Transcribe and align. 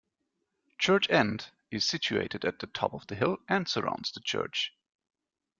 Church 0.79 1.07
End 1.11 1.51
is 1.69 1.87
situated 1.87 2.43
at 2.43 2.57
the 2.57 2.65
top 2.65 2.95
of 2.95 3.05
the 3.05 3.13
hill 3.13 3.37
and 3.47 3.69
surrounds 3.69 4.11
the 4.11 4.19
church. 4.21 4.73